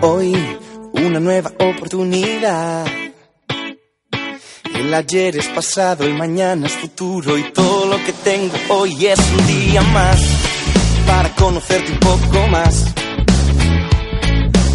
Hoy 0.00 0.32
una 0.92 1.18
nueva 1.18 1.50
oportunidad. 1.58 2.86
El 4.74 4.94
ayer 4.94 5.36
es 5.36 5.48
pasado, 5.48 6.04
el 6.04 6.14
mañana 6.14 6.68
es 6.68 6.74
futuro 6.74 7.36
y 7.36 7.52
todo 7.52 7.86
lo 7.86 8.04
que 8.04 8.12
tengo 8.12 8.54
hoy 8.68 9.06
es 9.06 9.18
un 9.18 9.46
día 9.48 9.82
más 9.82 10.20
para 11.04 11.34
conocerte 11.34 11.92
un 11.92 11.98
poco 11.98 12.46
más. 12.46 12.94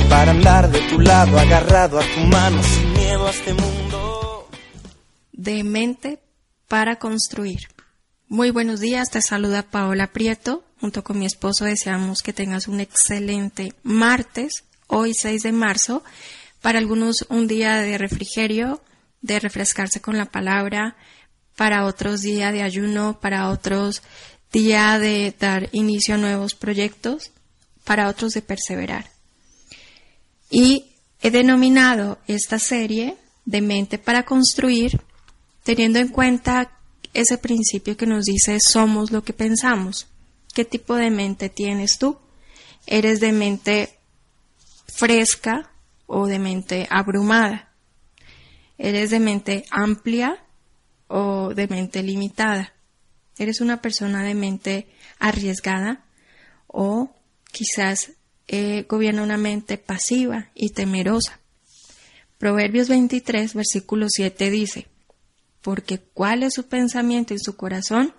Para 0.10 0.32
andar 0.32 0.70
de 0.70 0.82
tu 0.90 1.00
lado, 1.00 1.40
agarrado 1.40 2.00
a 2.00 2.04
tu 2.04 2.20
mano, 2.22 2.62
sin 2.62 2.94
miedo 2.94 3.26
a 3.26 3.30
este 3.30 3.54
mundo. 3.54 4.50
De 5.32 5.64
mente 5.64 6.20
para 6.68 6.98
construir. 6.98 7.70
Muy 8.28 8.52
buenos 8.52 8.82
días, 8.82 9.10
te 9.10 9.22
saluda 9.22 9.64
Paola 9.64 10.08
Prieto. 10.08 10.66
Junto 10.82 11.02
con 11.04 11.18
mi 11.18 11.26
esposo 11.26 11.64
deseamos 11.64 12.22
que 12.22 12.34
tengas 12.34 12.68
un 12.68 12.82
excelente 12.82 13.74
martes, 13.84 14.66
hoy 14.88 15.14
6 15.14 15.44
de 15.44 15.52
marzo. 15.52 16.04
Para 16.62 16.80
algunos 16.80 17.26
un 17.30 17.48
día 17.48 17.78
de 17.78 17.98
refrigerio, 17.98 18.82
de 19.22 19.40
refrescarse 19.40 20.02
con 20.02 20.18
la 20.18 20.26
palabra, 20.26 20.96
para 21.56 21.86
otros 21.86 22.22
día 22.22 22.52
de 22.52 22.64
ayuno, 22.64 23.20
para 23.20 23.50
otros 23.50 24.02
día 24.52 25.00
de 25.00 25.36
dar 25.40 25.70
inicio 25.72 26.16
a 26.16 26.18
nuevos 26.18 26.56
proyectos, 26.56 27.32
para 27.84 28.08
otros 28.08 28.34
de 28.34 28.42
perseverar. 28.42 29.10
Y 30.50 30.86
he 31.22 31.32
denominado 31.32 32.20
esta 32.28 32.60
serie 32.60 33.18
de 33.46 33.62
mente 33.62 33.98
para 33.98 34.24
construir, 34.24 35.02
teniendo 35.64 36.00
en 36.00 36.10
cuenta 36.10 36.78
ese 37.14 37.38
principio 37.38 37.98
que 37.98 38.06
nos 38.06 38.26
dice 38.26 38.60
somos 38.60 39.12
lo 39.12 39.24
que 39.24 39.34
pensamos. 39.34 40.08
¿Qué 40.54 40.66
tipo 40.66 40.96
de 40.96 41.10
mente 41.10 41.50
tienes 41.50 41.98
tú? 41.98 42.18
¿Eres 42.86 43.20
de 43.20 43.32
mente 43.32 43.98
fresca 44.96 45.72
o 46.06 46.28
de 46.28 46.40
mente 46.40 46.88
abrumada? 46.90 47.74
¿Eres 48.78 49.10
de 49.12 49.20
mente 49.20 49.66
amplia 49.72 50.44
o 51.08 51.54
de 51.54 51.68
mente 51.68 52.04
limitada? 52.04 52.74
¿Eres 53.38 53.62
una 53.62 53.82
persona 53.82 54.24
de 54.24 54.36
mente 54.36 54.88
arriesgada 55.20 56.06
o 56.68 57.12
quizás 57.52 58.12
eh, 58.48 58.86
gobierna 58.88 59.24
una 59.24 59.38
mente 59.38 59.78
pasiva 59.78 60.50
y 60.54 60.70
temerosa? 60.70 61.40
Proverbios 62.38 62.90
23, 62.90 63.54
versículo 63.54 64.08
7 64.10 64.52
dice, 64.52 64.88
porque 65.62 66.00
cuál 66.00 66.44
es 66.44 66.54
su 66.54 66.68
pensamiento 66.68 67.34
y 67.34 67.40
su 67.40 67.56
corazón, 67.56 68.14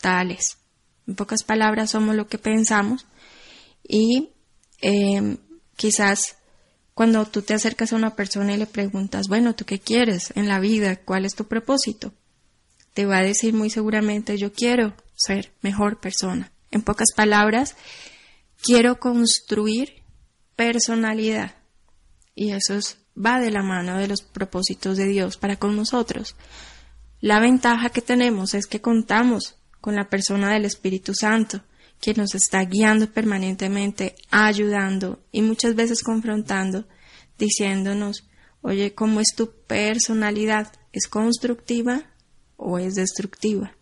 tales. 0.00 0.58
En 1.06 1.14
pocas 1.14 1.44
palabras, 1.44 1.90
somos 1.90 2.16
lo 2.16 2.26
que 2.26 2.38
pensamos 2.38 3.06
y 3.86 4.30
eh, 4.80 5.36
quizás 5.76 6.36
cuando 6.94 7.24
tú 7.26 7.42
te 7.42 7.54
acercas 7.54 7.92
a 7.92 7.96
una 7.96 8.16
persona 8.16 8.54
y 8.54 8.56
le 8.56 8.66
preguntas, 8.66 9.28
bueno, 9.28 9.54
¿tú 9.54 9.64
qué 9.66 9.78
quieres 9.78 10.32
en 10.34 10.48
la 10.48 10.58
vida? 10.60 10.96
¿Cuál 10.96 11.26
es 11.26 11.34
tu 11.34 11.44
propósito? 11.46 12.14
Te 12.94 13.04
va 13.04 13.18
a 13.18 13.22
decir 13.22 13.52
muy 13.52 13.68
seguramente, 13.68 14.38
yo 14.38 14.52
quiero 14.52 14.94
ser 15.14 15.52
mejor 15.60 16.00
persona. 16.00 16.52
En 16.70 16.82
pocas 16.82 17.08
palabras, 17.14 17.76
quiero 18.62 18.98
construir 18.98 20.02
personalidad. 20.56 21.56
Y 22.34 22.52
eso 22.52 22.78
va 23.14 23.40
de 23.40 23.50
la 23.50 23.62
mano 23.62 23.98
de 23.98 24.08
los 24.08 24.22
propósitos 24.22 24.96
de 24.96 25.06
Dios 25.06 25.36
para 25.36 25.56
con 25.56 25.76
nosotros. 25.76 26.34
La 27.20 27.40
ventaja 27.40 27.90
que 27.90 28.02
tenemos 28.02 28.54
es 28.54 28.66
que 28.66 28.80
contamos 28.80 29.56
con 29.80 29.94
la 29.94 30.08
persona 30.08 30.52
del 30.52 30.64
Espíritu 30.64 31.14
Santo, 31.14 31.62
que 32.00 32.14
nos 32.14 32.34
está 32.34 32.64
guiando 32.64 33.10
permanentemente, 33.10 34.14
ayudando 34.30 35.20
y 35.32 35.42
muchas 35.42 35.74
veces 35.74 36.02
confrontando, 36.02 36.86
diciéndonos, 37.38 38.28
oye, 38.62 38.94
¿cómo 38.94 39.20
es 39.20 39.34
tu 39.36 39.50
personalidad? 39.66 40.72
¿Es 40.92 41.08
constructiva 41.08 42.04
o 42.56 42.78
es 42.78 42.94
destructiva? 42.94 43.76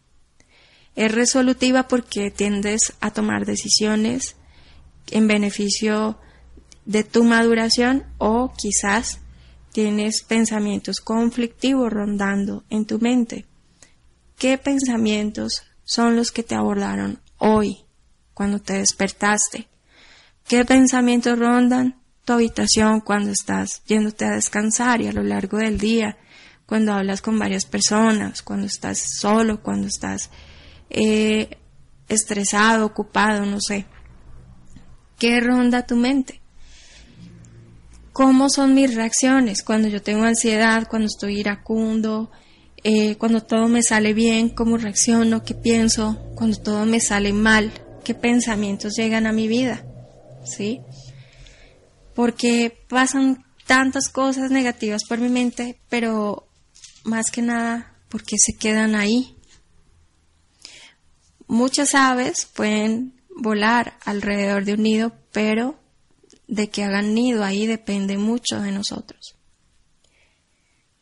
Es 0.97 1.13
resolutiva 1.13 1.89
porque 1.89 2.31
tiendes 2.31 2.93
a 3.01 3.11
tomar 3.11 3.47
decisiones 3.47 4.37
en 5.11 5.27
beneficio 5.27 6.19
de 6.87 7.03
tu 7.03 7.25
maduración 7.25 8.05
o 8.19 8.53
quizás 8.57 9.21
tienes 9.73 10.23
pensamientos 10.23 11.01
conflictivos 11.01 11.93
rondando 11.93 12.65
en 12.71 12.87
tu 12.87 13.01
mente. 13.01 13.47
¿Qué 14.39 14.57
pensamientos 14.59 15.65
son 15.85 16.17
los 16.17 16.31
que 16.31 16.43
te 16.43 16.55
abordaron 16.55 17.21
hoy, 17.39 17.84
cuando 18.35 18.59
te 18.59 18.75
despertaste? 18.75 19.69
¿Qué 20.47 20.65
pensamientos 20.65 21.39
rondan 21.39 22.01
tu 22.25 22.35
habitación 22.35 23.01
cuando 23.01 23.31
estás 23.31 23.83
yéndote 23.87 24.27
a 24.27 24.33
descansar 24.33 25.01
y 25.01 25.07
a 25.07 25.13
lo 25.13 25.23
largo 25.23 25.59
del 25.59 25.79
día, 25.79 26.19
cuando 26.67 26.93
hablas 26.93 27.23
con 27.23 27.39
varias 27.39 27.65
personas, 27.65 28.43
cuando 28.43 28.67
estás 28.67 28.99
solo, 29.19 29.63
cuando 29.63 29.87
estás 29.87 30.31
eh, 30.91 31.59
estresado, 32.09 32.85
ocupado, 32.85 33.47
no 33.47 33.61
sé? 33.61 33.87
¿Qué 35.19 35.41
ronda 35.41 35.87
tu 35.87 35.97
mente? 35.97 36.43
cómo 38.15 38.49
son 38.49 38.75
mis 38.75 38.95
reacciones 38.95 39.65
cuando 39.65 39.89
yo 39.89 40.01
tengo 40.01 40.23
ansiedad, 40.23 40.87
cuando 40.89 41.07
estoy 41.09 41.41
iracundo, 41.41 42.31
eh, 42.85 43.17
cuando 43.17 43.43
todo 43.43 43.67
me 43.67 43.83
sale 43.83 44.15
bien, 44.15 44.51
cómo 44.51 44.77
reacciono, 44.77 45.43
qué 45.43 45.55
pienso, 45.55 46.17
cuando 46.37 46.57
todo 46.57 46.87
me 46.87 47.01
sale 47.01 47.33
mal, 47.33 47.73
qué 48.05 48.15
pensamientos 48.15 48.95
llegan 48.97 49.27
a 49.27 49.33
mi 49.33 49.49
vida, 49.49 49.85
¿sí? 50.45 50.81
Porque 52.15 52.77
pasan 52.89 53.45
tantas 53.67 54.09
cosas 54.09 54.51
negativas 54.51 55.03
por 55.09 55.19
mi 55.19 55.29
mente, 55.29 55.81
pero 55.89 56.47
más 57.03 57.31
que 57.31 57.43
nada 57.43 57.97
porque 58.09 58.37
se 58.39 58.57
quedan 58.57 58.95
ahí. 58.95 59.35
Muchas 61.47 61.95
aves 61.95 62.47
pueden 62.47 63.21
volar 63.37 63.99
alrededor 64.05 64.65
de 64.65 64.75
un 64.75 64.83
nido, 64.83 65.13
pero 65.33 65.79
de 66.47 66.69
que 66.69 66.85
hagan 66.85 67.15
nido 67.15 67.43
ahí 67.43 67.67
depende 67.67 68.19
mucho 68.19 68.61
de 68.61 68.71
nosotros. 68.71 69.37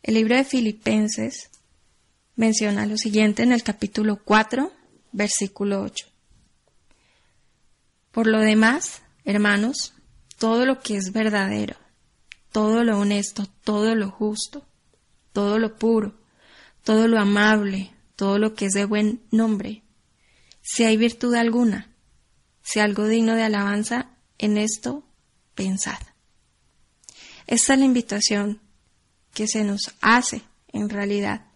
El 0.01 0.15
libro 0.15 0.35
de 0.35 0.43
Filipenses 0.43 1.49
menciona 2.35 2.85
lo 2.85 2.97
siguiente 2.97 3.43
en 3.43 3.51
el 3.51 3.63
capítulo 3.63 4.21
4, 4.23 4.71
versículo 5.11 5.81
8. 5.83 6.12
Por 8.13 8.27
lo 8.27 8.39
demás, 8.41 9.01
hermanos, 9.25 9.95
todo 10.37 10.67
lo 10.67 10.79
que 10.81 10.97
es 10.97 11.11
verdadero, 11.11 11.75
todo 12.51 12.83
lo 12.83 12.99
honesto, 12.99 13.47
todo 13.63 13.95
lo 13.95 14.11
justo, 14.11 14.67
todo 15.31 15.57
lo 15.57 15.77
puro, 15.77 16.13
todo 16.83 17.07
lo 17.07 17.19
amable, 17.19 17.91
todo 18.15 18.37
lo 18.37 18.53
que 18.53 18.67
es 18.67 18.73
de 18.73 18.85
buen 18.85 19.23
nombre, 19.31 19.81
si 20.61 20.83
hay 20.83 20.95
virtud 20.95 21.33
alguna, 21.33 21.91
si 22.61 22.79
algo 22.79 23.07
digno 23.07 23.33
de 23.33 23.41
alabanza, 23.41 24.11
en 24.37 24.59
esto 24.59 25.03
pensad. 25.55 25.97
Esta 27.47 27.73
es 27.73 27.79
la 27.79 27.85
invitación 27.85 28.61
que 29.33 29.47
se 29.47 29.63
nos 29.63 29.95
hace 30.01 30.43
en 30.67 30.89
realidad 30.89 31.47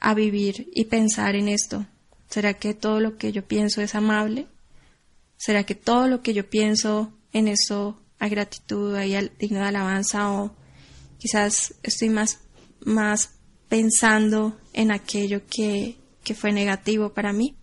a 0.00 0.14
vivir 0.14 0.66
y 0.72 0.86
pensar 0.86 1.36
en 1.36 1.48
esto. 1.48 1.86
¿Será 2.30 2.54
que 2.54 2.72
todo 2.72 3.00
lo 3.00 3.18
que 3.18 3.32
yo 3.32 3.46
pienso 3.46 3.82
es 3.82 3.94
amable? 3.94 4.48
¿Será 5.36 5.64
que 5.64 5.74
todo 5.74 6.08
lo 6.08 6.22
que 6.22 6.34
yo 6.34 6.48
pienso 6.48 7.12
en 7.32 7.48
eso 7.48 8.00
hay 8.18 8.30
gratitud, 8.30 8.94
hay 8.94 9.30
digno 9.38 9.60
de 9.60 9.66
alabanza 9.66 10.30
o 10.30 10.54
quizás 11.18 11.74
estoy 11.82 12.08
más, 12.08 12.40
más 12.80 13.30
pensando 13.68 14.58
en 14.72 14.90
aquello 14.90 15.42
que, 15.46 15.96
que 16.22 16.34
fue 16.34 16.52
negativo 16.52 17.12
para 17.12 17.32
mí? 17.32 17.56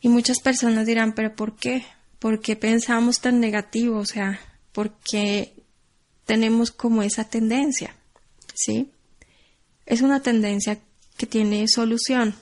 Y 0.00 0.08
muchas 0.08 0.40
personas 0.40 0.86
dirán, 0.86 1.14
pero 1.14 1.34
¿por 1.34 1.56
qué? 1.56 1.84
¿Por 2.18 2.40
qué 2.40 2.56
pensamos 2.56 3.20
tan 3.20 3.40
negativo? 3.40 3.98
O 3.98 4.06
sea, 4.06 4.40
¿por 4.72 4.98
qué 4.98 5.54
tenemos 6.24 6.70
como 6.70 7.02
esa 7.02 7.24
tendencia? 7.24 7.96
¿Sí? 8.54 8.92
Es 9.84 10.02
una 10.02 10.20
tendencia 10.20 10.78
que 11.16 11.26
tiene 11.26 11.66
solución, 11.68 12.34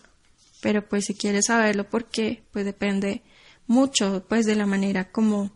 pero 0.60 0.88
pues 0.88 1.06
si 1.06 1.14
quieres 1.14 1.46
saberlo 1.46 1.88
por 1.88 2.06
qué, 2.08 2.42
pues 2.52 2.64
depende 2.64 3.22
mucho 3.66 4.24
pues 4.28 4.46
de 4.46 4.56
la 4.56 4.66
manera 4.66 5.10
como 5.10 5.50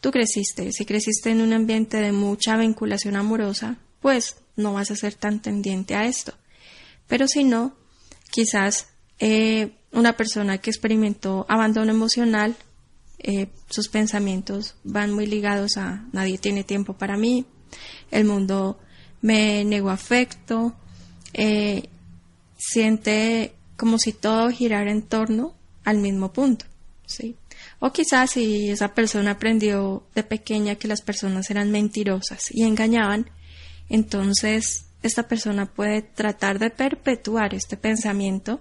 tú 0.00 0.10
creciste. 0.10 0.72
Si 0.72 0.84
creciste 0.84 1.30
en 1.30 1.40
un 1.40 1.52
ambiente 1.52 1.98
de 1.98 2.12
mucha 2.12 2.56
vinculación 2.56 3.16
amorosa, 3.16 3.76
pues 4.00 4.36
no 4.56 4.74
vas 4.74 4.90
a 4.90 4.96
ser 4.96 5.14
tan 5.14 5.40
tendiente 5.42 5.94
a 5.94 6.06
esto. 6.06 6.32
Pero 7.06 7.26
si 7.28 7.44
no, 7.44 7.74
quizás 8.30 8.88
eh, 9.18 9.72
una 9.92 10.16
persona 10.16 10.58
que 10.58 10.70
experimentó 10.70 11.46
abandono 11.48 11.90
emocional, 11.90 12.56
eh, 13.18 13.48
sus 13.68 13.88
pensamientos 13.88 14.76
van 14.84 15.12
muy 15.12 15.26
ligados 15.26 15.76
a 15.76 16.06
nadie 16.12 16.38
tiene 16.38 16.64
tiempo 16.64 16.94
para 16.94 17.18
mí, 17.18 17.44
el 18.10 18.24
mundo 18.24 18.78
me 19.20 19.64
negó 19.64 19.90
afecto, 19.90 20.74
eh, 21.34 21.88
siente 22.56 23.54
como 23.76 23.98
si 23.98 24.12
todo 24.12 24.50
girara 24.50 24.90
en 24.90 25.02
torno 25.02 25.54
al 25.84 25.98
mismo 25.98 26.32
punto, 26.32 26.64
¿sí? 27.06 27.36
O 27.80 27.92
quizás 27.92 28.32
si 28.32 28.70
esa 28.70 28.94
persona 28.94 29.32
aprendió 29.32 30.04
de 30.14 30.22
pequeña 30.22 30.76
que 30.76 30.86
las 30.86 31.02
personas 31.02 31.50
eran 31.50 31.70
mentirosas 31.70 32.50
y 32.50 32.62
engañaban, 32.62 33.30
entonces 33.88 34.84
esta 35.02 35.26
persona 35.26 35.66
puede 35.66 36.02
tratar 36.02 36.58
de 36.58 36.70
perpetuar 36.70 37.54
este 37.54 37.76
pensamiento 37.76 38.60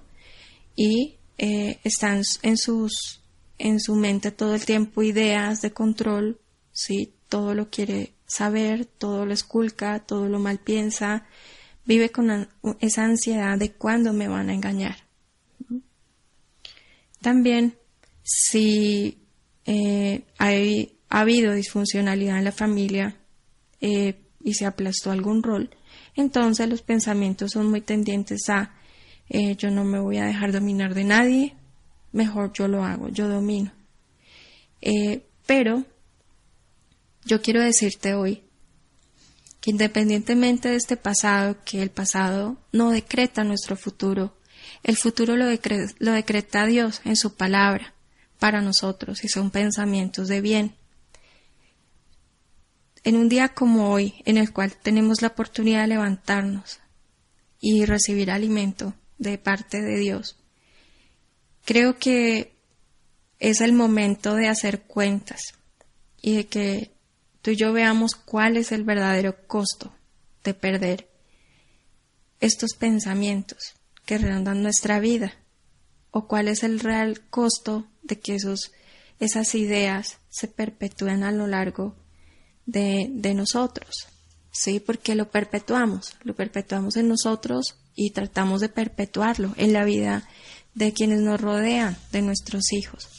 y 0.76 1.18
eh, 1.38 1.80
están 1.84 2.24
en 2.42 2.58
sus 2.58 3.22
en 3.58 3.82
su 3.82 3.96
mente 3.96 4.32
todo 4.32 4.56
el 4.56 4.66
tiempo 4.66 5.04
ideas 5.04 5.62
de 5.62 5.74
control, 5.74 6.40
sí, 6.72 7.14
todo 7.28 7.54
lo 7.54 7.70
quiere 7.70 8.14
saber, 8.26 8.86
todo 8.86 9.26
lo 9.26 9.34
esculca, 9.34 10.00
todo 10.00 10.30
lo 10.30 10.40
mal 10.40 10.60
piensa, 10.60 11.26
vive 11.86 12.10
con 12.10 12.48
esa 12.80 13.04
ansiedad 13.04 13.58
de 13.58 13.74
cuándo 13.74 14.14
me 14.14 14.30
van 14.30 14.50
a 14.50 14.54
engañar. 14.54 14.96
También, 17.22 17.76
si 18.32 19.18
eh, 19.66 20.22
hay, 20.38 21.00
ha 21.10 21.22
habido 21.22 21.52
disfuncionalidad 21.54 22.38
en 22.38 22.44
la 22.44 22.52
familia 22.52 23.18
eh, 23.82 24.22
y 24.44 24.54
se 24.54 24.68
aplastó 24.68 25.10
algún 25.10 25.42
rol, 25.42 25.72
entonces 26.16 26.70
los 26.70 26.84
pensamientos 26.84 27.54
son 27.54 27.72
muy 27.72 27.82
tendientes 27.82 28.48
a 28.50 28.76
eh, 29.30 29.56
yo 29.56 29.72
no 29.72 29.84
me 29.84 30.00
voy 30.00 30.18
a 30.18 30.26
dejar 30.26 30.52
dominar 30.52 30.94
de 30.94 31.06
nadie, 31.06 31.56
mejor 32.12 32.54
yo 32.54 32.68
lo 32.68 32.84
hago, 32.84 33.10
yo 33.10 33.28
domino. 33.28 33.72
pero 35.48 35.84
yo 37.26 37.42
quiero 37.42 37.64
decirte 37.64 38.14
hoy 38.14 38.44
que 39.60 39.72
independientemente 39.72 40.70
de 40.70 40.76
este 40.76 40.98
pasado, 40.98 41.58
que 41.66 41.82
el 41.82 41.90
pasado 41.90 42.58
no 42.72 42.92
decreta 42.92 43.44
nuestro 43.44 43.76
futuro, 43.76 44.38
el 44.84 44.98
futuro 44.98 45.36
lo, 45.36 45.46
lo 45.46 46.12
decreta 46.12 46.68
Dios 46.68 47.02
en 47.06 47.16
su 47.16 47.36
palabra 47.36 47.96
para 48.40 48.62
nosotros 48.62 49.24
y 49.24 49.28
son 49.28 49.52
pensamientos 49.52 50.28
de 50.28 50.42
bien. 50.42 50.76
En 53.04 53.16
un 53.16 53.30
día 53.30 53.50
como 53.50 53.92
hoy, 53.92 54.22
en 54.26 54.38
el 54.38 54.52
cual 54.52 54.76
tenemos 54.76 55.22
la 55.22 55.30
oportunidad 55.30 55.82
de 55.82 55.88
levantarnos 55.88 56.80
y 57.60 57.86
recibir 57.86 58.32
alimento 58.32 58.94
de 59.18 59.38
parte 59.38 59.82
de 59.82 59.98
Dios, 59.98 60.38
creo 61.66 61.98
que 61.98 62.54
es 63.40 63.62
el 63.62 63.74
momento 63.74 64.36
de 64.36 64.48
hacer 64.48 64.82
cuentas 64.82 65.54
y 66.22 66.36
de 66.36 66.48
que 66.48 66.92
tú 67.42 67.52
y 67.52 67.56
yo 67.56 67.72
veamos 67.72 68.16
cuál 68.16 68.58
es 68.58 68.72
el 68.72 68.84
verdadero 68.84 69.48
costo 69.48 69.94
de 70.44 70.54
perder 70.54 71.10
estos 72.40 72.74
pensamientos 72.74 73.76
que 74.06 74.18
rondan 74.18 74.64
nuestra 74.64 75.00
vida 75.00 75.34
o 76.12 76.28
cuál 76.28 76.48
es 76.48 76.64
el 76.64 76.80
real 76.80 77.22
costo 77.30 77.88
de 78.02 78.20
que 78.20 78.36
esos, 78.36 78.72
esas 79.20 79.56
ideas 79.56 80.18
se 80.30 80.48
perpetúen 80.48 81.24
a 81.24 81.32
lo 81.32 81.48
largo 81.48 81.96
de, 82.66 83.08
de 83.12 83.34
nosotros. 83.34 84.08
Sí, 84.52 84.80
porque 84.80 85.16
lo 85.16 85.30
perpetuamos, 85.30 86.16
lo 86.24 86.36
perpetuamos 86.36 86.96
en 86.98 87.08
nosotros 87.08 87.76
y 87.96 88.12
tratamos 88.12 88.62
de 88.62 88.70
perpetuarlo 88.70 89.54
en 89.58 89.74
la 89.74 89.86
vida 89.86 90.28
de 90.74 90.94
quienes 90.94 91.20
nos 91.20 91.40
rodean, 91.40 91.98
de 92.12 92.22
nuestros 92.22 92.72
hijos. 92.72 93.10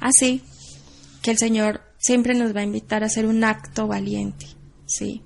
Así 0.00 0.42
que 1.22 1.30
el 1.30 1.38
Señor 1.38 1.82
siempre 1.98 2.34
nos 2.34 2.54
va 2.54 2.60
a 2.60 2.64
invitar 2.64 3.02
a 3.02 3.06
hacer 3.06 3.26
un 3.26 3.44
acto 3.44 3.86
valiente, 3.86 4.46
¿sí? 4.86 5.22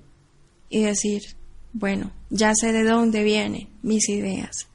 Y 0.68 0.82
decir, 0.82 1.22
bueno, 1.72 2.12
ya 2.30 2.52
sé 2.54 2.72
de 2.72 2.84
dónde 2.84 3.22
vienen 3.22 3.68
mis 3.82 4.08
ideas, 4.08 4.66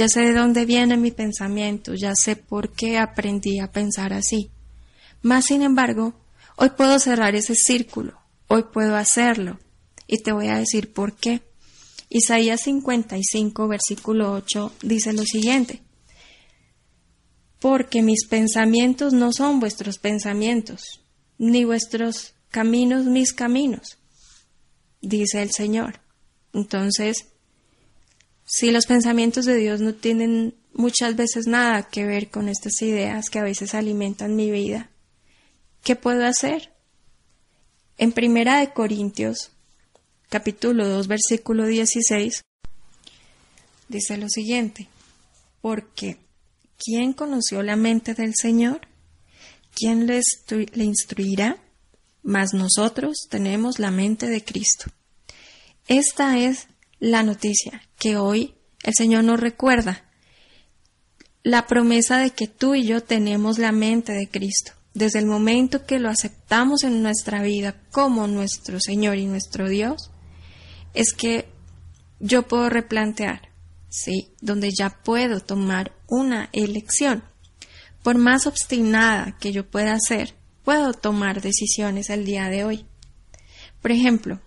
ya 0.00 0.08
sé 0.08 0.20
de 0.20 0.32
dónde 0.32 0.64
viene 0.64 0.96
mi 0.96 1.10
pensamiento, 1.10 1.92
ya 1.92 2.14
sé 2.14 2.34
por 2.34 2.72
qué 2.72 2.96
aprendí 2.96 3.58
a 3.58 3.70
pensar 3.70 4.14
así. 4.14 4.50
Más 5.20 5.44
sin 5.44 5.60
embargo, 5.60 6.14
hoy 6.56 6.70
puedo 6.70 6.98
cerrar 6.98 7.34
ese 7.34 7.54
círculo, 7.54 8.18
hoy 8.48 8.64
puedo 8.72 8.96
hacerlo, 8.96 9.58
y 10.06 10.22
te 10.22 10.32
voy 10.32 10.48
a 10.48 10.56
decir 10.56 10.94
por 10.94 11.16
qué. 11.16 11.42
Isaías 12.08 12.62
55, 12.62 13.68
versículo 13.68 14.32
8 14.32 14.72
dice 14.80 15.12
lo 15.12 15.24
siguiente, 15.24 15.82
porque 17.58 18.00
mis 18.00 18.26
pensamientos 18.26 19.12
no 19.12 19.34
son 19.34 19.60
vuestros 19.60 19.98
pensamientos, 19.98 21.02
ni 21.36 21.66
vuestros 21.66 22.32
caminos 22.48 23.04
mis 23.04 23.34
caminos, 23.34 23.98
dice 25.02 25.42
el 25.42 25.50
Señor. 25.50 26.00
Entonces, 26.54 27.26
si 28.52 28.72
los 28.72 28.86
pensamientos 28.86 29.44
de 29.44 29.54
Dios 29.54 29.80
no 29.80 29.94
tienen 29.94 30.56
muchas 30.72 31.14
veces 31.14 31.46
nada 31.46 31.84
que 31.84 32.04
ver 32.04 32.30
con 32.30 32.48
estas 32.48 32.82
ideas 32.82 33.30
que 33.30 33.38
a 33.38 33.44
veces 33.44 33.74
alimentan 33.74 34.34
mi 34.34 34.50
vida, 34.50 34.90
¿qué 35.84 35.94
puedo 35.94 36.26
hacer? 36.26 36.72
En 37.96 38.10
Primera 38.10 38.58
de 38.58 38.72
Corintios, 38.72 39.52
capítulo 40.28 40.88
2, 40.88 41.06
versículo 41.06 41.64
16, 41.64 42.42
dice 43.88 44.16
lo 44.16 44.28
siguiente, 44.28 44.88
porque 45.60 46.16
¿quién 46.76 47.12
conoció 47.12 47.62
la 47.62 47.76
mente 47.76 48.14
del 48.14 48.34
Señor? 48.34 48.80
¿Quién 49.76 50.08
le, 50.08 50.22
le 50.72 50.84
instruirá? 50.84 51.56
Mas 52.24 52.52
nosotros 52.52 53.28
tenemos 53.30 53.78
la 53.78 53.92
mente 53.92 54.26
de 54.26 54.42
Cristo. 54.42 54.90
Esta 55.86 56.36
es 56.36 56.66
la 57.00 57.22
noticia 57.22 57.82
que 57.98 58.16
hoy 58.16 58.54
el 58.82 58.94
Señor 58.94 59.24
nos 59.24 59.40
recuerda. 59.40 60.04
La 61.42 61.66
promesa 61.66 62.18
de 62.18 62.30
que 62.30 62.46
tú 62.46 62.74
y 62.74 62.84
yo 62.84 63.02
tenemos 63.02 63.58
la 63.58 63.72
mente 63.72 64.12
de 64.12 64.28
Cristo. 64.28 64.72
Desde 64.92 65.18
el 65.18 65.26
momento 65.26 65.86
que 65.86 65.98
lo 65.98 66.10
aceptamos 66.10 66.84
en 66.84 67.02
nuestra 67.02 67.42
vida 67.42 67.80
como 67.90 68.26
nuestro 68.26 68.78
Señor 68.80 69.16
y 69.16 69.26
nuestro 69.26 69.68
Dios, 69.68 70.10
es 70.94 71.12
que 71.12 71.48
yo 72.18 72.46
puedo 72.46 72.68
replantear, 72.68 73.48
¿sí? 73.88 74.34
Donde 74.40 74.70
ya 74.76 74.90
puedo 75.02 75.40
tomar 75.40 75.92
una 76.06 76.50
elección. 76.52 77.24
Por 78.02 78.18
más 78.18 78.46
obstinada 78.46 79.38
que 79.38 79.52
yo 79.52 79.70
pueda 79.70 79.98
ser, 80.00 80.34
puedo 80.64 80.92
tomar 80.92 81.40
decisiones 81.40 82.10
el 82.10 82.24
día 82.24 82.48
de 82.48 82.64
hoy. 82.64 82.86
Por 83.80 83.92
ejemplo, 83.92 84.40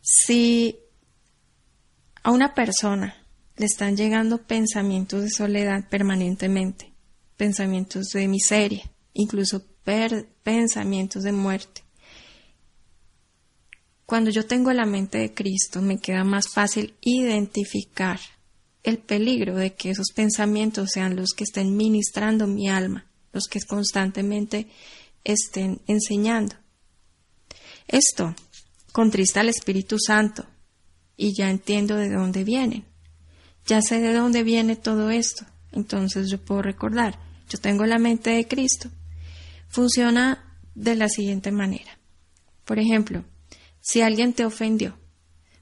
si 0.00 0.81
a 2.22 2.30
una 2.30 2.54
persona 2.54 3.16
le 3.56 3.66
están 3.66 3.96
llegando 3.96 4.42
pensamientos 4.46 5.22
de 5.22 5.30
soledad 5.30 5.88
permanentemente, 5.88 6.92
pensamientos 7.36 8.08
de 8.08 8.28
miseria, 8.28 8.90
incluso 9.12 9.64
pensamientos 10.42 11.22
de 11.24 11.32
muerte. 11.32 11.82
Cuando 14.06 14.30
yo 14.30 14.46
tengo 14.46 14.72
la 14.72 14.84
mente 14.84 15.18
de 15.18 15.34
Cristo, 15.34 15.80
me 15.80 15.98
queda 15.98 16.24
más 16.24 16.48
fácil 16.48 16.94
identificar 17.00 18.20
el 18.82 18.98
peligro 18.98 19.56
de 19.56 19.74
que 19.74 19.90
esos 19.90 20.08
pensamientos 20.14 20.90
sean 20.92 21.16
los 21.16 21.30
que 21.32 21.44
estén 21.44 21.76
ministrando 21.76 22.46
mi 22.46 22.68
alma, 22.68 23.06
los 23.32 23.46
que 23.46 23.60
constantemente 23.60 24.68
estén 25.24 25.80
enseñando. 25.86 26.56
Esto 27.86 28.34
contrista 28.92 29.40
al 29.40 29.48
Espíritu 29.48 29.98
Santo, 29.98 30.46
y 31.22 31.34
ya 31.34 31.50
entiendo 31.50 31.94
de 31.94 32.10
dónde 32.10 32.42
vienen. 32.42 32.84
Ya 33.64 33.80
sé 33.80 34.00
de 34.00 34.12
dónde 34.12 34.42
viene 34.42 34.74
todo 34.74 35.10
esto. 35.10 35.46
Entonces 35.70 36.28
yo 36.28 36.38
puedo 36.38 36.62
recordar, 36.62 37.16
yo 37.48 37.58
tengo 37.58 37.86
la 37.86 38.00
mente 38.00 38.30
de 38.30 38.48
Cristo. 38.48 38.90
Funciona 39.68 40.58
de 40.74 40.96
la 40.96 41.08
siguiente 41.08 41.52
manera. 41.52 41.96
Por 42.64 42.80
ejemplo, 42.80 43.24
si 43.80 44.00
alguien 44.00 44.32
te 44.32 44.44
ofendió, 44.44 44.98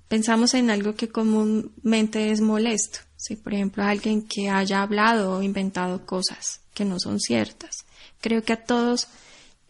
pensamos 0.09 0.55
en 0.55 0.71
algo 0.71 0.95
que 0.95 1.11
comúnmente 1.11 2.31
es 2.31 2.41
molesto. 2.41 3.01
Si, 3.17 3.37
por 3.37 3.53
ejemplo, 3.53 3.85
alguien 3.85 4.23
que 4.23 4.49
haya 4.49 4.81
hablado 4.81 5.37
o 5.37 5.43
inventado 5.43 6.07
cosas 6.07 6.63
que 6.73 6.87
no 6.87 6.99
son 6.99 7.21
ciertas. 7.21 7.85
Creo 8.23 8.43
que 8.43 8.55
a 8.55 8.65
todos 8.65 9.09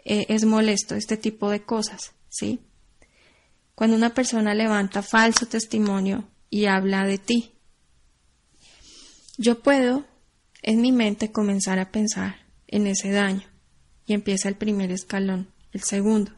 eh, 0.05 0.27
es 0.29 0.45
molesto 0.45 0.95
este 0.95 1.17
tipo 1.17 1.51
de 1.51 1.63
cosas, 1.63 2.13
¿sí? 2.29 2.61
Cuando 3.81 3.97
una 3.97 4.13
persona 4.13 4.53
levanta 4.53 5.01
falso 5.01 5.47
testimonio 5.47 6.29
y 6.51 6.67
habla 6.67 7.07
de 7.07 7.17
ti. 7.17 7.53
Yo 9.39 9.63
puedo 9.63 10.05
en 10.61 10.83
mi 10.83 10.93
mente 10.93 11.33
comenzar 11.33 11.79
a 11.79 11.91
pensar 11.91 12.45
en 12.67 12.87
ese 12.87 13.11
daño. 13.11 13.49
Y 14.05 14.13
empieza 14.13 14.51
el 14.51 14.57
primer 14.57 14.93
escalón, 14.93 15.49
el 15.73 15.81
segundo, 15.81 16.31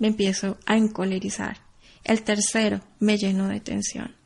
me 0.00 0.08
empiezo 0.08 0.58
a 0.66 0.76
encolerizar, 0.76 1.58
el 2.02 2.22
tercero, 2.22 2.80
me 2.98 3.18
lleno 3.18 3.46
de 3.46 3.60
tensión, 3.60 4.16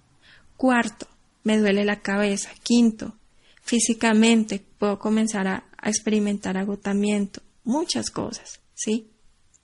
cuarto, 0.57 1.07
me 1.43 1.59
duele 1.59 1.85
la 1.85 2.01
cabeza, 2.01 2.49
quinto, 2.63 3.15
físicamente 3.61 4.65
puedo 4.79 4.99
comenzar 4.99 5.49
a, 5.49 5.65
a 5.77 5.91
experimentar 5.91 6.57
agotamiento, 6.57 7.43
muchas 7.63 8.11
cosas, 8.11 8.63
¿sí? 8.73 9.11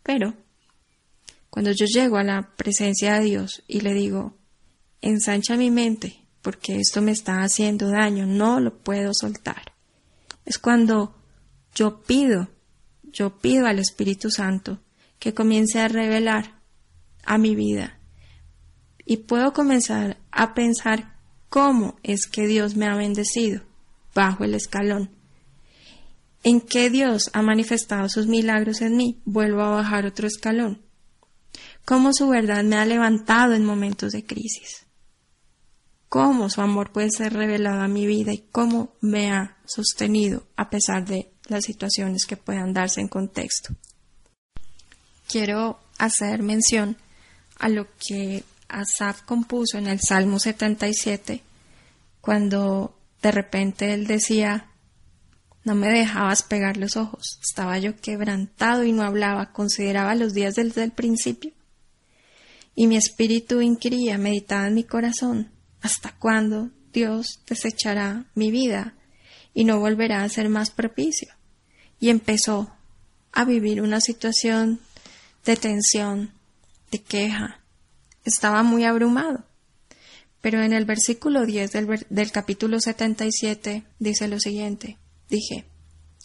Pero 0.02 0.35
cuando 1.50 1.73
yo 1.73 1.87
llego 1.87 2.16
a 2.16 2.25
la 2.25 2.54
presencia 2.57 3.14
de 3.14 3.25
Dios 3.25 3.62
y 3.66 3.80
le 3.80 3.92
digo, 3.92 4.37
ensancha 5.00 5.57
mi 5.57 5.71
mente, 5.71 6.25
porque 6.42 6.76
esto 6.76 7.02
me 7.02 7.11
está 7.11 7.42
haciendo 7.42 7.90
daño, 7.90 8.25
no 8.26 8.61
lo 8.61 8.78
puedo 8.78 9.12
soltar. 9.12 9.73
Es 10.45 10.59
cuando 10.59 11.14
yo 11.75 12.02
pido, 12.02 12.49
yo 13.02 13.38
pido 13.38 13.66
al 13.66 13.78
Espíritu 13.78 14.30
Santo 14.30 14.80
que 15.19 15.35
comience 15.35 15.80
a 15.80 15.88
revelar 15.88 16.61
a 17.25 17.37
mi 17.37 17.54
vida 17.54 17.99
y 19.04 19.19
puedo 19.19 19.52
comenzar 19.52 20.19
a 20.30 20.54
pensar 20.54 21.16
cómo 21.49 21.99
es 22.02 22.26
que 22.26 22.47
Dios 22.47 22.76
me 22.76 22.87
ha 22.87 22.95
bendecido 22.95 23.62
bajo 24.14 24.45
el 24.45 24.54
escalón. 24.54 25.11
En 26.42 26.61
qué 26.61 26.90
Dios 26.90 27.30
ha 27.33 27.42
manifestado 27.42 28.09
sus 28.09 28.26
milagros 28.26 28.80
en 28.80 28.97
mí, 28.97 29.21
vuelvo 29.25 29.62
a 29.62 29.71
bajar 29.71 30.07
otro 30.07 30.26
escalón. 30.26 30.80
Cómo 31.84 32.12
su 32.12 32.28
verdad 32.28 32.62
me 32.64 32.76
ha 32.76 32.84
levantado 32.84 33.54
en 33.54 33.64
momentos 33.64 34.12
de 34.12 34.25
crisis 34.25 34.87
cómo 36.10 36.50
su 36.50 36.60
amor 36.60 36.90
puede 36.90 37.08
ser 37.16 37.32
revelado 37.32 37.80
a 37.80 37.88
mi 37.88 38.04
vida 38.06 38.32
y 38.32 38.44
cómo 38.50 38.92
me 39.00 39.30
ha 39.30 39.56
sostenido 39.64 40.42
a 40.56 40.68
pesar 40.68 41.06
de 41.06 41.30
las 41.46 41.64
situaciones 41.64 42.26
que 42.26 42.37
puedan 42.37 42.75
darse 42.75 43.00
en 43.00 43.06
contexto. 43.06 43.75
Quiero 45.28 45.78
hacer 45.99 46.42
mención 46.42 46.96
a 47.60 47.68
lo 47.68 47.87
que 47.96 48.42
Asaf 48.68 49.22
compuso 49.22 49.78
en 49.78 49.87
el 49.87 50.00
Salmo 50.00 50.40
77, 50.40 51.42
cuando 52.20 52.99
de 53.22 53.30
repente 53.30 53.94
él 53.94 54.08
decía, 54.08 54.66
no 55.62 55.76
me 55.76 55.90
dejabas 55.90 56.42
pegar 56.42 56.76
los 56.76 56.96
ojos, 56.96 57.38
estaba 57.40 57.78
yo 57.78 57.96
quebrantado 57.96 58.82
y 58.82 58.92
no 58.92 59.04
hablaba, 59.04 59.52
consideraba 59.52 60.16
los 60.16 60.34
días 60.34 60.56
desde 60.56 60.82
el 60.82 60.90
principio. 60.90 61.52
Y 62.75 62.87
mi 62.87 62.97
espíritu 62.97 63.61
inquiría, 63.61 64.19
meditaba 64.19 64.67
en 64.67 64.75
mi 64.75 64.85
corazón, 64.85 65.50
¿Hasta 65.83 66.12
cuándo 66.12 66.71
Dios 66.93 67.41
desechará 67.49 68.27
mi 68.35 68.50
vida 68.50 68.95
y 69.55 69.65
no 69.65 69.81
volverá 69.81 70.23
a 70.23 70.29
ser 70.29 70.49
más 70.49 70.71
propicio? 70.71 71.33
Y 71.99 72.11
empezó 72.11 72.73
a 73.33 73.45
vivir 73.45 73.81
una 73.81 74.00
situación 74.00 74.81
de 75.45 75.57
tensión, 75.57 76.33
de 76.91 77.00
queja. 77.00 77.61
Estaba 78.25 78.62
muy 78.62 78.85
abrumado. 78.85 79.45
Pero 80.41 80.62
en 80.62 80.73
el 80.73 80.85
versículo 80.85 81.45
10 81.45 81.73
del, 81.73 82.07
del 82.09 82.33
capítulo 82.33 82.81
77 82.81 83.85
dice 83.99 84.29
lo 84.29 84.39
siguiente. 84.39 84.99
Dije, 85.29 85.65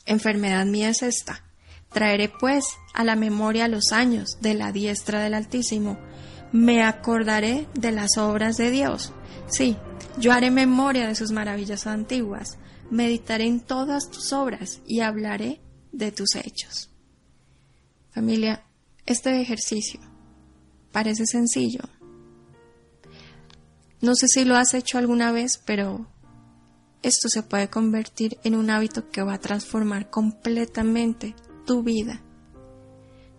enfermedad 0.05 0.65
mía 0.65 0.89
es 0.89 1.01
esta. 1.01 1.43
Traeré 1.91 2.29
pues 2.29 2.65
a 2.93 3.03
la 3.03 3.15
memoria 3.15 3.67
los 3.67 3.91
años 3.91 4.37
de 4.41 4.53
la 4.53 4.71
diestra 4.71 5.21
del 5.21 5.33
Altísimo. 5.33 5.97
Me 6.55 6.83
acordaré 6.83 7.67
de 7.73 7.91
las 7.91 8.17
obras 8.17 8.55
de 8.55 8.71
Dios 8.71 9.11
Sí, 9.47 9.75
yo 10.17 10.31
haré 10.31 10.51
memoria 10.51 11.05
de 11.05 11.15
sus 11.15 11.31
maravillas 11.31 11.85
antiguas, 11.85 12.57
meditaré 12.89 13.45
en 13.45 13.59
todas 13.59 14.09
tus 14.09 14.31
obras 14.31 14.81
y 14.87 15.01
hablaré 15.01 15.61
de 15.91 16.13
tus 16.13 16.35
hechos. 16.35 16.89
Familia, 18.11 18.63
este 19.05 19.41
ejercicio 19.41 19.99
parece 20.93 21.25
sencillo. 21.25 21.81
No 24.01 24.15
sé 24.15 24.27
si 24.29 24.45
lo 24.45 24.55
has 24.55 24.73
hecho 24.73 24.97
alguna 24.97 25.33
vez, 25.33 25.61
pero 25.65 26.07
esto 27.03 27.27
se 27.27 27.43
puede 27.43 27.69
convertir 27.69 28.37
en 28.45 28.55
un 28.55 28.69
hábito 28.69 29.09
que 29.09 29.23
va 29.23 29.33
a 29.33 29.39
transformar 29.41 30.09
completamente 30.09 31.35
tu 31.65 31.83
vida. 31.83 32.21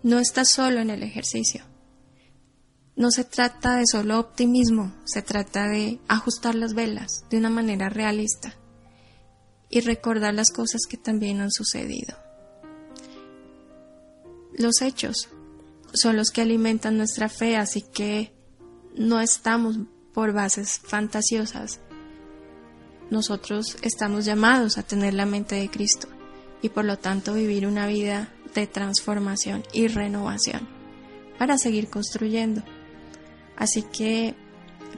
No 0.02 0.18
estás 0.18 0.50
solo 0.50 0.80
en 0.80 0.90
el 0.90 1.02
ejercicio 1.02 1.64
no 2.96 3.10
se 3.10 3.24
trata 3.24 3.76
de 3.76 3.84
solo 3.86 4.18
optimismo, 4.18 4.92
se 5.04 5.20
trata 5.20 5.68
de 5.68 6.00
ajustar 6.08 6.54
las 6.54 6.72
velas 6.72 7.24
de 7.28 7.36
una 7.36 7.50
manera 7.50 7.90
realista 7.90 8.54
y 9.68 9.80
recordar 9.80 10.32
las 10.32 10.50
cosas 10.50 10.82
que 10.88 10.96
también 10.96 11.40
han 11.40 11.50
sucedido. 11.50 12.16
Los 14.54 14.80
hechos 14.80 15.28
son 15.92 16.16
los 16.16 16.30
que 16.30 16.40
alimentan 16.40 16.96
nuestra 16.96 17.28
fe, 17.28 17.56
así 17.56 17.82
que 17.82 18.32
no 18.96 19.20
estamos 19.20 19.76
por 20.14 20.32
bases 20.32 20.78
fantasiosas. 20.82 21.80
Nosotros 23.10 23.76
estamos 23.82 24.24
llamados 24.24 24.78
a 24.78 24.82
tener 24.82 25.12
la 25.12 25.26
mente 25.26 25.56
de 25.56 25.70
Cristo 25.70 26.08
y 26.62 26.70
por 26.70 26.86
lo 26.86 26.98
tanto 26.98 27.34
vivir 27.34 27.66
una 27.66 27.86
vida 27.86 28.32
de 28.54 28.66
transformación 28.66 29.62
y 29.74 29.88
renovación 29.88 30.66
para 31.38 31.58
seguir 31.58 31.90
construyendo. 31.90 32.62
Así 33.56 33.82
que 33.82 34.34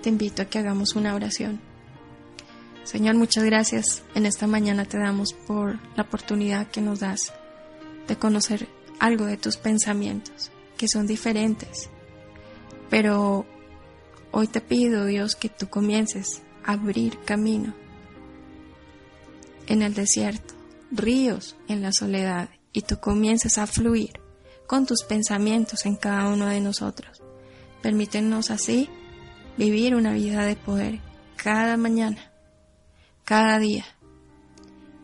te 0.03 0.09
invito 0.09 0.43
a 0.43 0.45
que 0.47 0.59
hagamos 0.59 0.97
una 0.97 1.15
oración. 1.15 1.61
Señor, 2.85 3.17
muchas 3.17 3.45
gracias. 3.45 4.03
En 4.15 4.27
esta 4.27 4.47
mañana 4.47 4.85
te 4.85 4.99
damos 4.99 5.33
por 5.33 5.79
la 5.97 6.05
oportunidad 6.05 6.69
que 6.69 6.81
nos 6.81 7.01
das 7.01 7.33
de 8.07 8.17
conocer 8.17 8.69
algo 8.99 9.27
de 9.27 9.37
tus 9.37 9.57
pensamientos, 9.57 10.51
que 10.77 10.89
son 10.89 11.07
diferentes. 11.07 11.91
Pero 12.89 13.47
hoy 14.33 14.47
te 14.47 14.61
pido, 14.61 15.05
Dios, 15.05 15.37
que 15.37 15.49
tú 15.49 15.69
comiences 15.69 16.43
a 16.65 16.73
abrir 16.73 17.19
camino 17.25 17.75
en 19.67 19.83
el 19.83 19.93
desierto, 19.93 20.55
ríos 20.91 21.57
en 21.69 21.83
la 21.83 21.93
soledad, 21.93 22.49
y 22.73 22.83
tú 22.83 22.99
comiences 23.01 23.59
a 23.59 23.67
fluir 23.67 24.21
con 24.67 24.87
tus 24.87 25.03
pensamientos 25.03 25.85
en 25.85 25.97
cada 25.97 26.29
uno 26.29 26.47
de 26.47 26.61
nosotros. 26.61 27.23
Permítenos 27.83 28.51
así 28.51 28.89
vivir 29.57 29.95
una 29.95 30.13
vida 30.13 30.45
de 30.45 30.57
poder 30.57 31.01
cada 31.37 31.77
mañana, 31.77 32.33
cada 33.25 33.59
día. 33.59 33.85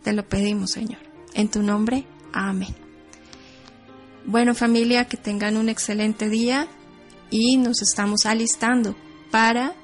Te 0.02 0.12
lo 0.12 0.28
pedimos, 0.28 0.72
Señor. 0.72 1.00
En 1.34 1.48
tu 1.50 1.62
nombre, 1.62 2.04
amén. 2.32 2.74
Bueno 4.26 4.54
familia, 4.54 5.06
que 5.06 5.16
tengan 5.16 5.56
un 5.56 5.68
excelente 5.68 6.28
día 6.28 6.66
y 7.30 7.56
nos 7.56 7.82
estamos 7.82 8.26
alistando 8.26 8.96
para 9.30 9.74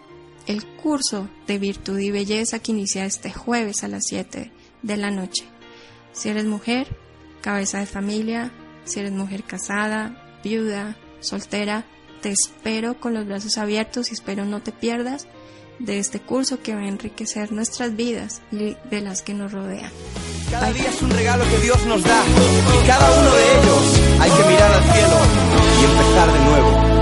el 0.46 0.66
curso 0.66 1.28
de 1.46 1.58
virtud 1.58 1.98
y 1.98 2.10
belleza 2.10 2.58
que 2.58 2.72
inicia 2.72 3.04
este 3.04 3.32
jueves 3.32 3.84
a 3.84 3.88
las 3.88 4.04
7 4.06 4.50
de 4.82 4.96
la 4.96 5.10
noche. 5.10 5.44
Si 6.12 6.28
eres 6.28 6.44
mujer, 6.44 6.88
cabeza 7.40 7.78
de 7.78 7.86
familia, 7.86 8.50
si 8.84 9.00
eres 9.00 9.12
mujer 9.12 9.44
casada, 9.44 10.40
viuda, 10.42 10.96
soltera, 11.20 11.84
te 12.20 12.30
espero 12.30 13.00
con 13.00 13.14
los 13.14 13.26
brazos 13.26 13.56
abiertos 13.58 14.10
y 14.10 14.14
espero 14.14 14.44
no 14.44 14.60
te 14.60 14.72
pierdas 14.72 15.26
de 15.78 15.98
este 15.98 16.20
curso 16.20 16.60
que 16.62 16.74
va 16.74 16.82
a 16.82 16.88
enriquecer 16.88 17.52
nuestras 17.52 17.96
vidas 17.96 18.42
y 18.52 18.76
de 18.90 19.00
las 19.00 19.22
que 19.22 19.32
nos 19.34 19.52
rodean. 19.52 19.90
Cada 20.50 20.72
día 20.72 20.88
es 20.88 21.00
un 21.00 21.10
regalo 21.10 21.44
que 21.44 21.58
Dios 21.58 21.84
nos 21.86 22.02
da 22.02 22.22
y 22.82 22.86
cada 22.86 23.20
uno 23.20 23.30
de 23.34 23.52
ellos 23.52 24.20
hay 24.20 24.30
que 24.30 24.48
mirar 24.50 24.72
al 24.72 24.82
cielo 24.82 25.16
y 25.80 25.84
empezar 25.84 26.32
de 26.32 26.38
nuevo. 26.40 26.99